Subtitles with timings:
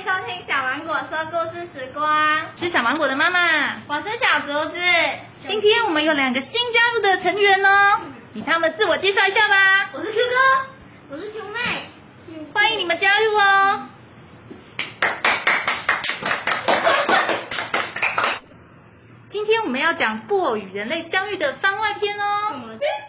[0.00, 2.06] 迎收听小芒果说故事时光。
[2.58, 4.80] 是小芒果的妈妈，我是小竹子。
[5.46, 8.00] 今天我们有两个新加入的成员哦，
[8.32, 9.90] 你他们自我介绍一下吧。
[9.92, 10.36] 我是 Q 哥，
[11.10, 11.90] 我是 Q 妹，
[12.54, 13.88] 欢迎你们加入哦。
[19.30, 22.22] 今天我们要讲布偶与人类相遇的番外篇哦。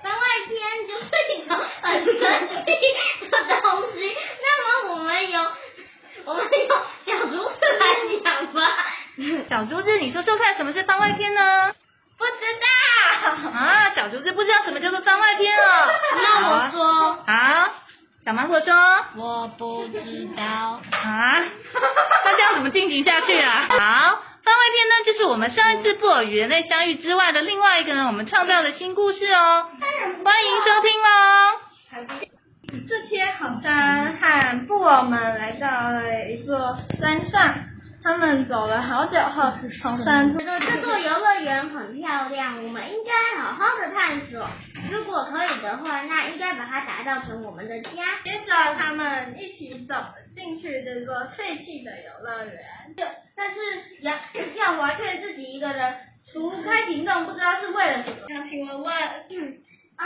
[0.04, 4.14] 番外篇就是一种很神奇的东西。
[4.42, 5.40] 那么我们有，
[6.26, 8.62] 我们有小竹子来讲吧。
[9.62, 11.72] 小竹子，你说说看，什么是番外篇呢？
[12.18, 12.32] 不知
[13.46, 13.52] 道。
[13.52, 15.62] 啊，小竹子不知道什么叫做番外篇哦。
[16.18, 17.14] 那我说。
[17.28, 17.70] 好，
[18.26, 18.74] 小芒果说。
[19.18, 20.44] 我不知道。
[20.44, 21.44] 啊？
[22.26, 23.68] 那这样怎么进行下去啊？
[23.70, 23.78] 好。
[23.78, 29.68] 番外篇呢，就是我们上一次布偶与人类相遇之外的另外一个呢，我们创造的新故事哦，
[30.26, 31.54] 欢迎收听哦。
[32.90, 37.54] 这天好像和布偶们来到了一座山上。
[38.04, 44.48] 他们走了好久后，从山这座游乐园很漂亮，我们应该好好的探索。
[44.92, 47.90] 如果可以的话，那应该把它打造成我们的家。
[48.24, 49.96] 接着，他们一起走
[50.36, 52.56] 进去这座废弃的游乐园。
[52.98, 53.04] 就
[53.36, 53.60] 但是
[54.02, 54.18] 杨
[54.56, 55.96] 耀华却自己一个人
[56.34, 58.18] 除开行动，不知道是为了什么。
[58.28, 60.06] 想请问问，啊？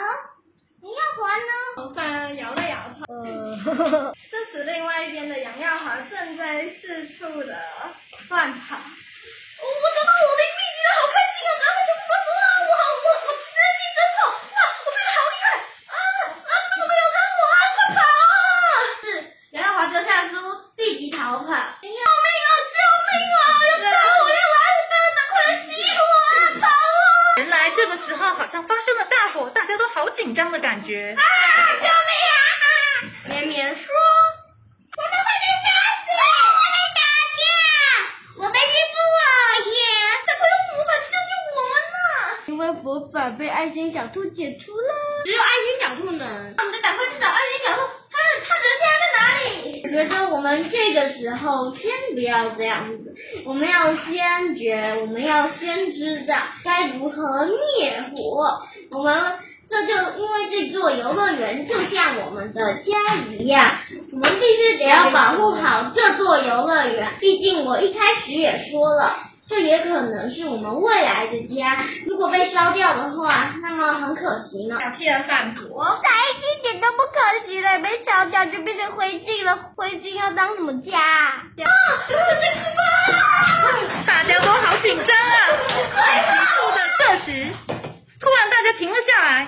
[1.15, 1.51] 杨耀华呢？
[1.75, 3.05] 头上摇了摇头。
[3.23, 4.13] 呃。
[4.29, 7.55] 这时，另外一边的杨耀华正在四处的
[8.29, 8.75] 乱跑。
[8.75, 9.63] 我
[9.95, 11.51] 找到我的秘籍了，好开心啊！
[11.55, 16.51] 然后就不说啊，我好我我实力真好，哇，我变得好厉害啊啊！
[16.69, 17.57] 怎么没有跟我啊？
[17.75, 18.67] 快跑啊！
[19.01, 19.03] 是
[19.51, 20.35] 杨耀华丢下书，
[20.75, 21.47] 立即逃跑。
[30.35, 31.15] 紧张的感觉。
[31.15, 31.23] 啊！
[31.79, 32.35] 救命啊！
[33.29, 33.83] 绵绵说。
[34.97, 35.65] 我们会被杀
[36.03, 36.11] 死！
[36.51, 36.99] 我们打
[37.39, 37.39] 架！
[38.43, 39.23] 我被欺负了
[39.71, 39.79] 耶！
[40.25, 42.03] 快快用魔法救救我们呐！
[42.47, 44.91] 因为魔法被爱心小兔解除了，
[45.23, 46.27] 只有爱心小兔能。
[46.57, 49.81] 我们得赶快去找爱心小兔，他他人现在在哪里？
[49.85, 56.35] 我觉得我们这个时候先不要这样子，我们要先觉，我们要先知道
[56.65, 58.59] 该如何灭火。
[58.91, 59.44] 我们。
[59.69, 63.77] 这就因为这座游乐园就像我们的家一样，
[64.11, 67.13] 我们必须得要保护好这座游乐园。
[67.19, 69.15] 毕竟我一开始也说了，
[69.49, 71.83] 这也可能是我们未来的家。
[72.05, 74.77] 如果被烧掉的话，那么很可惜呢。
[74.79, 76.07] 小气的反驳，才
[76.39, 79.71] 一点都不可惜了，被烧掉就变成灰烬了。
[79.75, 80.99] 灰烬要当什么家？
[80.99, 82.15] 啊，我！
[84.05, 85.37] 大家都好紧张啊！
[85.95, 85.99] 在
[86.29, 87.27] 急促的这时，
[87.67, 87.73] 突
[88.35, 89.47] 然大家停了下来。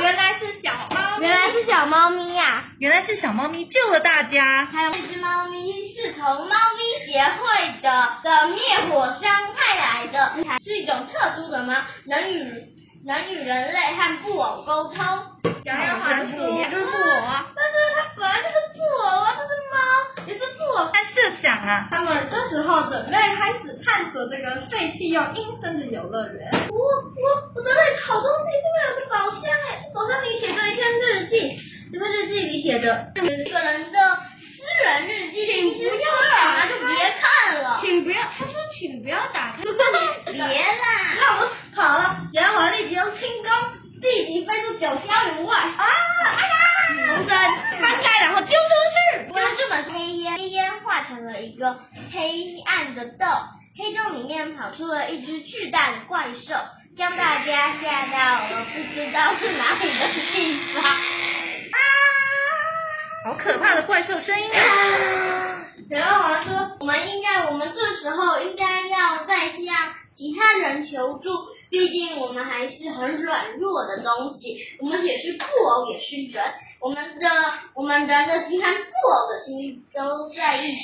[0.00, 2.64] 原来是小猫原来是小猫咪呀！
[2.78, 10.32] 原来是小猫咪救了大家，还有这只猫咪是从猫咪协会的的灭火箱派来的，
[10.64, 11.74] 是一种特殊的猫，
[12.06, 12.64] 能与
[13.06, 14.96] 能与人类和布偶沟通。
[15.64, 19.76] 杨耀华说，也就是布偶啊，但是它本来就是布偶啊，这是猫，
[20.80, 20.90] 也是布偶。
[20.92, 26.68] 他设想啊，他们这时候准备开始探索这个废弃又阴森的游乐园。
[26.70, 27.24] 我我
[27.54, 31.58] 我这里好东西，这边有个宝箱哎，宝箱里写着一篇日记。
[31.92, 33.98] 这份日记里写着，这个人的
[34.54, 39.64] 私人日记，请不要打开，就别看了，请不要，他说请不要打开，
[40.30, 40.86] 别啦，
[41.18, 43.50] 那我好了，然后立即用轻功
[44.00, 45.84] 立即飞出九霄云外，啊，
[46.36, 47.36] 哎呀，龙灯
[47.80, 48.54] 翻开，然后丢出
[48.94, 51.78] 去，我用这本黑烟，黑烟化成了一个
[52.10, 53.28] 黑暗的洞，
[53.76, 56.54] 黑洞里面跑出了一只巨大的怪兽，
[56.96, 60.82] 将大家吓到了，不知道是哪里的地方。
[63.26, 65.66] 好可怕的怪兽声音啊！
[65.90, 69.60] 杨耀华说：“我们应该，我们这时候应该要再向
[70.16, 71.28] 其他人求助，
[71.68, 76.42] 毕竟我们还是很软弱的东西，我们也是布偶，也是人，
[76.80, 77.28] 我们的
[77.74, 80.78] 我们人的心和布偶的心都在一起，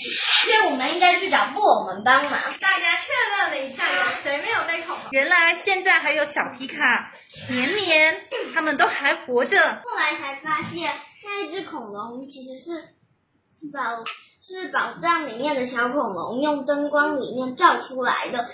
[0.45, 2.33] 所以我们应该去找布偶们帮忙。
[2.61, 5.09] 大家确认了一下，有谁没有被恐龙？
[5.13, 7.13] 原来现在还有小皮卡、
[7.49, 8.21] 绵绵，
[8.55, 9.57] 他们都还活着。
[9.59, 10.93] 后来才发现，
[11.25, 14.05] 那一只恐龙其实是宝
[14.47, 18.47] 是宝藏里面的小恐龙用灯光里面照出来的，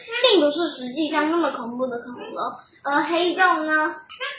[0.43, 2.37] 不是实际上那么恐怖的恐龙。
[2.85, 3.95] 而黑洞呢？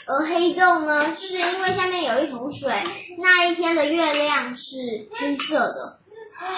[0.06, 1.16] 而黑洞呢？
[1.18, 2.82] 是因为下面有一桶水。
[3.18, 4.62] 那一天的月亮是
[5.18, 5.98] 黑色的，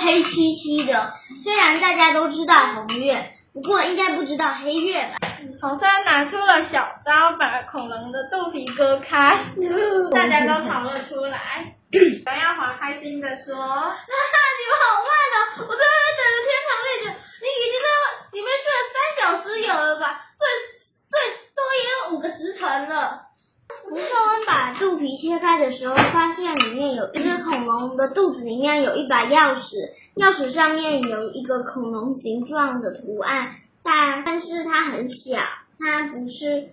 [0.00, 1.12] 黑漆漆的。
[1.44, 5.28] 虽然大家都知道红月，不过应该不知道黑月吧？
[5.60, 9.44] 红山拿出了小刀，把恐龙的肚皮割开，
[10.10, 11.72] 大家都逃了出来。
[11.92, 15.38] 杨耀华开心的说：“哈哈，你们好慢哦！
[15.60, 17.06] 我在外面等着天长地久，
[17.40, 17.86] 你已经在
[18.32, 20.04] 里面睡了三小时有了吧？
[20.36, 20.42] 最
[21.08, 21.14] 最
[21.54, 23.22] 多也有五个时辰了。”
[23.88, 24.74] 吴秀恩把
[25.28, 35.40] 揭开的时候，发现里面有一只恐龙的肚子里面有一把钥匙，钥匙上面有一个恐龙形状的图案，但但是它很小，
[35.78, 36.68] 它不是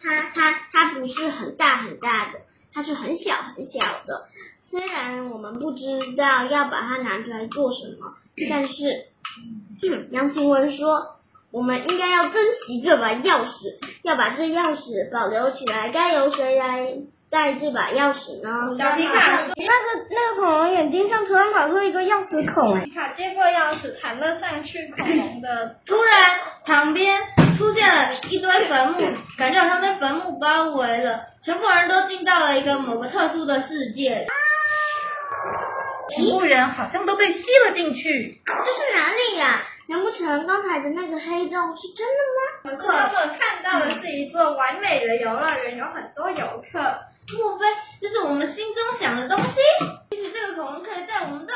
[0.00, 2.40] 它它它不是很大很大的，
[2.72, 4.26] 它是很小很小的。
[4.62, 8.14] 虽然我们不知道要把它拿出来做什么，
[8.50, 9.06] 但是，
[10.10, 11.16] 杨晴雯说。
[11.52, 15.90] 我们应该要珍惜这把钥匙，要把这钥匙保留起来。
[15.90, 16.94] 该由谁来
[17.32, 18.76] 带这把钥匙呢？
[18.78, 19.40] 小皮卡。
[19.56, 22.84] 那个那个恐龙眼睛上突然跑出一个钥匙孔，哎。
[22.84, 24.92] 皮卡接过钥匙，弹了上去。
[24.94, 27.18] 恐龙的突然旁边
[27.56, 29.00] 出现了一堆坟墓，
[29.38, 34.26] 感觉好像被坟墓包围了，全部人都进到了一个某个特殊的世界。
[36.14, 38.42] 全部人好像都被吸了进去。
[38.44, 39.62] 这是哪里呀？
[39.88, 42.42] 难不成刚才的那个黑洞是真的吗？
[42.62, 46.78] 可是他们看到的是一座完美的游乐园，有很多游客。
[47.38, 47.66] 莫非
[48.00, 49.54] 这是我们心中想的东西？
[50.10, 51.54] 其实这个恐龙可以带我们到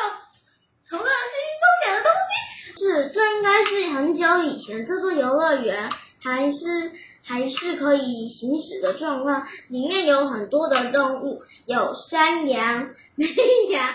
[0.89, 2.31] 很多人心中想的东西。
[2.79, 5.91] 是，这应该是很久以前这座游乐园
[6.23, 6.93] 还是
[7.25, 13.31] 还是可以行驶的状况，里面有很多的动物，有山羊、绵
[13.71, 13.95] 羊、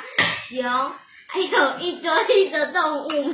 [0.50, 0.92] 熊。
[1.34, 3.34] 还有一堆的动物们一起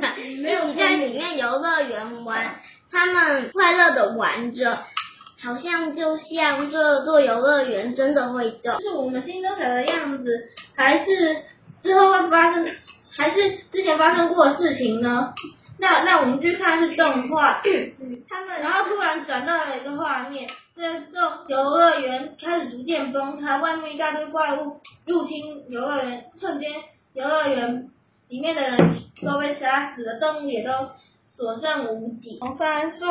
[0.78, 2.60] 在里面游乐园玩，
[2.92, 4.84] 他们快乐的玩着，
[5.42, 8.78] 好像就像这座游乐园真的会动。
[8.80, 11.36] 是我们心中想的样子，还是
[11.82, 12.66] 之后会发生，
[13.16, 15.32] 还是之前发生过的事情呢？
[15.78, 17.62] 那那我们去看是动画，
[18.28, 26.72] 他们然后突然转到了一个画面，这座游乐园开始逐渐崩塌，外面一大堆怪物入侵游乐园，瞬间。
[27.14, 27.88] 游乐园
[28.28, 28.76] 里面的人
[29.22, 30.70] 都被杀死了，动物也都
[31.38, 32.36] 所剩无几。
[32.40, 33.06] 红帆说：“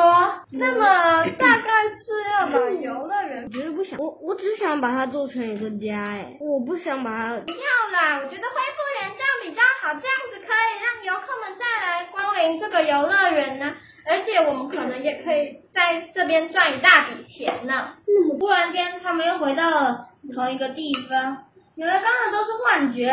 [0.52, 3.42] 那么大概是要把游乐园……
[3.44, 7.40] 我觉得不想，我我只想把它做成一个家，哎，我不想把它……
[7.40, 7.56] 不要
[7.90, 13.72] 啦，我觉得恢复原状比较好，这样子可以让游客们再来光临这个游乐园呢，
[14.06, 21.46] 而且我们可能也可以在这边赚一大笔钱呢。”嗯，突然间，他们又回到了同一个地方。
[21.76, 23.06] 原来刚才都是幻觉，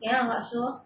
[0.00, 0.82] 杨耀华说。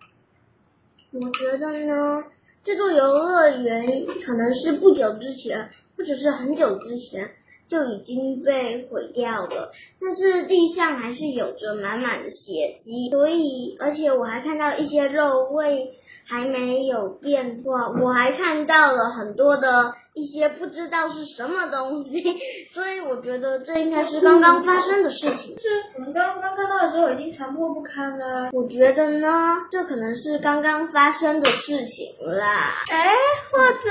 [1.15, 2.23] 我觉得呢，
[2.65, 3.85] 这座游乐园
[4.25, 7.31] 可能是不久之前，或者是很久之前
[7.69, 15.95] 就已经被毁掉了，但是地上还是有着满满的血迹，所以而且我还看到一些肉会
[16.27, 19.95] 还没有变化，我还看到了很多的。
[20.15, 22.13] 一些不知道是什么东西，
[22.75, 25.59] 所以我觉得这应该是刚刚发生的事情。
[25.59, 28.51] 是我们刚刚看到的时候已经残破不堪了。
[28.53, 32.85] 我觉得呢，这可能是刚刚发生的事情啦。
[32.91, 33.11] 哎，
[33.51, 33.91] 或者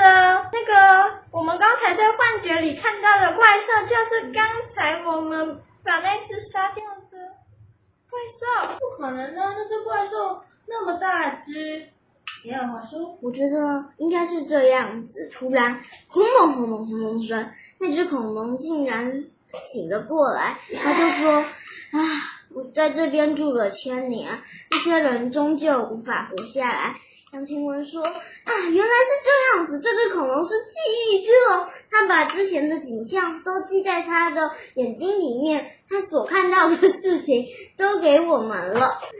[0.54, 7.18] 那个我们刚才在幻觉里看到的怪兽，就是刚才我们把那只杀掉的
[8.12, 8.78] 怪兽？
[8.78, 11.88] 不可能呢，那只怪兽那么大只。
[12.44, 15.30] 杨耀华说：“我觉得应该是这样子。
[15.32, 19.26] 突然，轰隆轰隆轰隆声，那只恐龙竟然
[19.72, 20.58] 醒了过来。
[20.82, 21.42] 他就说
[21.92, 22.00] ：‘啊，
[22.56, 24.40] 我在这边住了千年，
[24.72, 26.96] 这些人终究无法活下来。’
[27.34, 29.80] 杨晴雯说：‘啊，原来是这样子。
[29.80, 37.46] 这只恐龙是记忆之龙，它把之前的景象都记在它的眼睛里面，它所看到的事情
[37.78, 39.16] 都给我们了。’嗯，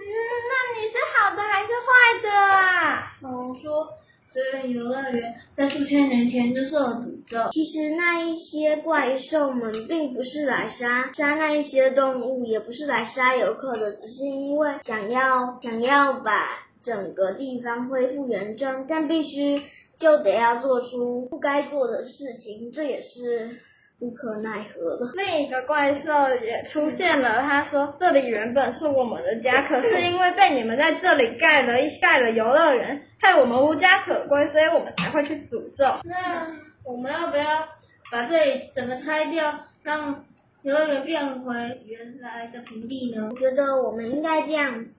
[0.50, 3.88] 那你是好的还是坏的啊？”恐龙说，
[4.34, 7.50] 这个游乐园在数千年前就受了诅咒。
[7.52, 16.46] 其实那一些怪兽们并不是来杀杀那一些动物，也不是来杀游客的，只是因为想要想要把
[16.84, 19.62] 整个地方恢复原状，但必须
[20.00, 23.58] 就得要做出不该做的事情，这也是
[24.00, 25.12] 无可奈何的。
[25.16, 35.86] 另一个怪兽也出现了，他说：“这里原本是我们的家，可是因为被你们在这里盖了一盖了游乐园，害我们无家可归，所以我们才会去诅咒。
[36.04, 36.48] 那
[36.84, 37.68] 我们要不要
[38.12, 40.26] 把这里整个拆掉，让
[40.64, 41.54] 游乐园变回
[41.86, 44.92] 原来的平地呢？”我觉得我们应该这样子。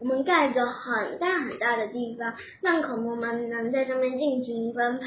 [0.00, 5.06] 我们盖一个很大很大的地方，让恐龙们能在上面尽情奔跑。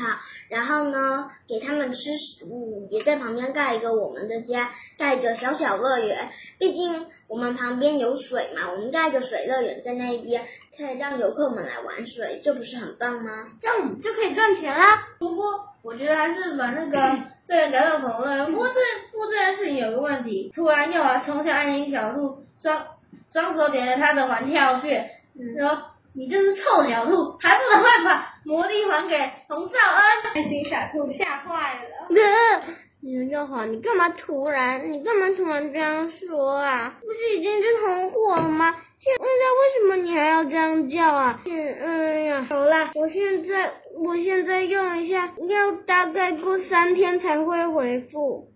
[0.49, 6.29] 然后呢，给他们吃食物，也在旁边盖一个我们的家，盖一个小小乐园。
[6.59, 10.43] 毕竟我们旁边有水嘛，我们盖一个水乐园在那边，
[10.77, 13.47] 可以让游客们来玩水，这不是很棒吗？
[13.61, 15.07] 这样我们就可以赚钱啦。
[15.19, 16.97] 不过我觉得还是把那个
[17.47, 18.51] 乐园改成恐龙乐园。
[18.51, 18.73] 不过这
[19.13, 22.81] 不过这件事情有个问题，突然又要冲向爱心小兔说。
[23.33, 25.09] 双手点了他的环跳穴，
[25.59, 25.81] 说、嗯
[26.13, 28.33] ：“你这是臭鸟兔，还不赶快把！
[28.43, 30.03] 魔力还给洪少恩。”
[30.35, 32.07] 爱心小兔吓坏了。
[32.09, 34.91] 哥， 你又好，你干嘛突然？
[34.91, 36.95] 你干嘛突然这样说啊？
[36.99, 38.75] 不是已经是同伙了吗？
[38.99, 41.39] 现在为什么你还要这样叫啊？
[41.45, 48.49] 嗯，哎呀，好啦，我现在我现在用一下，要大概过三天才会回复。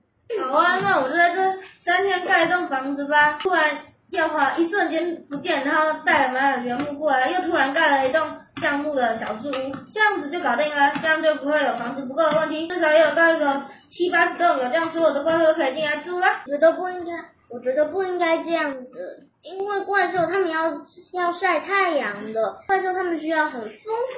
[0.44, 1.42] 好啊，那我就在这
[1.86, 3.40] 三天盖一栋房子吧。
[3.42, 3.78] 突然。
[4.12, 8.22] 要话一瞬间不见，然后带了满的原木过来，又突然盖了一栋
[8.62, 16.28] 橡木的小树屋，这样子就搞定了，这样就不会有房子不够的问题，至少也有到个七八十栋，有这样所有的怪兽都可以进来住了。
[16.46, 17.12] 我觉得不应该，
[17.50, 20.72] 我觉得不应该这样子，因为怪兽他们要
[21.12, 23.70] 要晒太阳的，怪兽他们需要很丰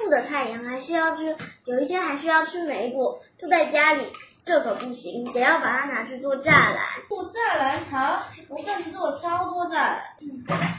[0.02, 4.04] 富的太阳，还需要去有一些还需要吃莓果，住在家里。
[4.48, 6.76] 这可不行，得要把它拿去做栅栏。
[7.06, 10.00] 做栅栏好，我这次做超多栅栏。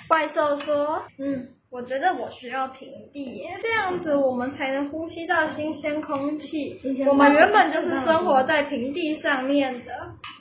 [0.08, 6.82] 怪兽说：“嗯，我觉得我需要平地耶，这样子我们才能呼吸到新鲜空气。
[7.08, 9.92] 我们原本就是生活在平地上面的。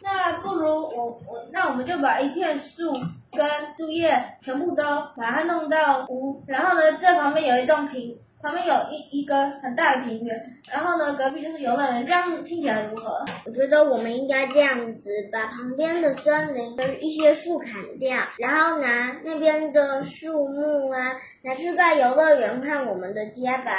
[0.03, 2.95] 那不如我我那我们就把一片树
[3.37, 4.83] 跟树叶全部都
[5.19, 10.41] 把它弄到屋，然后呢，这旁边有一栋平。”旁边有一一个很大的平原，
[10.71, 13.25] 然后呢，隔壁就是游乐园，这样听起来如何？
[13.45, 23.73] 我觉得我们应该这样子，把旁边的森林跟一些树砍掉，然后拿那边的树木啊，拿去盖游乐园和我们的家，吧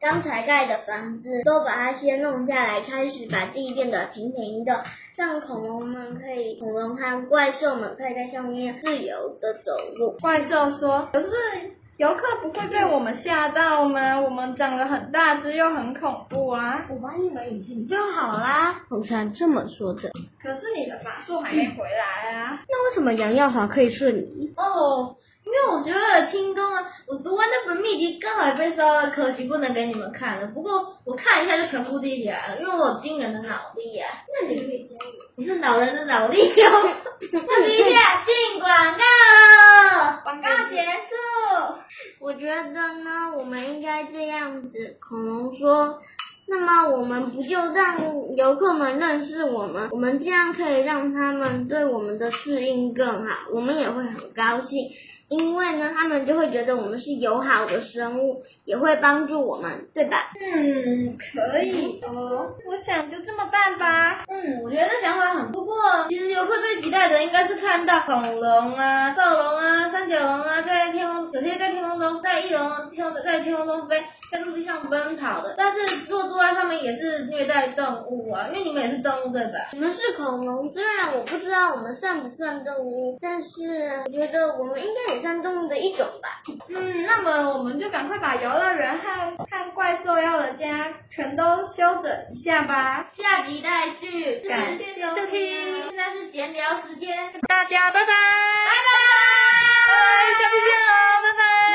[0.00, 4.82] 刚才盖的房子都把它先弄下来，开始把地变得平平的，
[5.14, 10.16] 让恐龙们可以，恐龙和怪兽们可以在上面自由的走路。
[10.20, 11.28] 怪兽说：“可是。”
[11.98, 14.20] 游客不会被我们吓到吗？
[14.20, 16.84] 我们长得很大只又很恐怖啊！
[16.90, 18.74] 我把你们引进就好啦。
[18.90, 20.10] 红山这么说着。
[20.42, 22.50] 可是你的法术还没回来啊！
[22.52, 24.52] 嗯、那为什么杨耀华可以瞬移？
[24.58, 30.48] 哦，因为我觉得听众啊，我读完那本秘籍刚好也被烧了，可惜不能给你们看了。
[30.48, 34.10] 不过我看一下就全部记起来了，因为我有惊人的脑力啊！
[34.42, 35.12] 那你可以加油。
[35.36, 36.88] 你是老人的脑力哦。
[37.20, 41.14] 休息一下，进广告，广告结束。
[42.20, 44.96] 我觉得呢，我们应该这样子。
[45.08, 46.00] 恐龙说
[46.48, 48.00] ：“那么我们不就让
[48.36, 49.90] 游客们认识我们？
[49.92, 54.88] 我们这样可以让他们对我们的适应更好，我们也会很高兴。”
[55.28, 60.30] 因为呢，他们就会觉得我们是友好的生物，也会帮助我们，对吧？
[60.40, 62.54] 嗯，可以哦。
[62.64, 64.24] 我想就这么办吧。
[64.28, 65.74] 嗯，我觉得这想法很不错。
[66.08, 74.02] 其实游客最期待的应该是看到恐龙啊、暴龙啊、三角龙啊，在天空，有些在天空中，在翼龙天在天空中飞。
[74.30, 79.70] 在陆地上奔跑的，但是坐坐在上面也是虐待动物啊，因为你们也是动物对吧？
[79.72, 86.42] 你们是恐龙，虽然我不知道我们算不算动物，但是我觉得我们应该也算动物的一种吧。
[86.68, 93.10] 嗯，那么我们就赶快把游乐园和和怪兽要的家全都修整一下吧。
[93.16, 99.94] 下集待续，感谢收听，现在是闲聊时间，大家拜拜，拜拜，拜拜，
[100.38, 100.90] 下次见喽，
[101.22, 101.65] 拜拜。